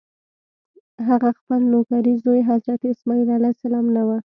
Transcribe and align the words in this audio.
هغه 1.07 1.29
خپل 1.39 1.61
نوکرې 1.71 2.13
زوی 2.23 2.39
حضرت 2.51 2.81
اسماعیل 2.93 3.29
علیه 3.37 3.51
السلام 3.55 3.85
نه 3.95 4.03
و. 4.07 4.09